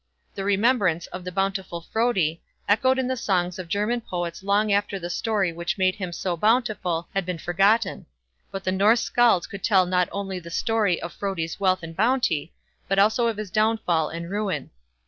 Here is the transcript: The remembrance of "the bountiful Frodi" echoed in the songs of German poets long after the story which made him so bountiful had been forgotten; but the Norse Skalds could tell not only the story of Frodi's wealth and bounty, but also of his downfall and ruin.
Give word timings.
The 0.33 0.43
remembrance 0.43 1.05
of 1.05 1.23
"the 1.23 1.31
bountiful 1.31 1.85
Frodi" 1.93 2.41
echoed 2.67 2.97
in 2.97 3.07
the 3.07 3.15
songs 3.15 3.59
of 3.59 3.67
German 3.67 4.01
poets 4.01 4.41
long 4.41 4.71
after 4.71 4.97
the 4.97 5.11
story 5.11 5.53
which 5.53 5.77
made 5.77 5.93
him 5.93 6.11
so 6.11 6.35
bountiful 6.35 7.07
had 7.13 7.23
been 7.23 7.37
forgotten; 7.37 8.07
but 8.49 8.63
the 8.63 8.71
Norse 8.71 9.01
Skalds 9.01 9.45
could 9.45 9.63
tell 9.63 9.85
not 9.85 10.09
only 10.11 10.39
the 10.39 10.49
story 10.49 10.99
of 10.99 11.13
Frodi's 11.13 11.59
wealth 11.59 11.83
and 11.83 11.95
bounty, 11.95 12.51
but 12.87 12.97
also 12.97 13.27
of 13.27 13.37
his 13.37 13.51
downfall 13.51 14.09
and 14.09 14.31
ruin. 14.31 14.71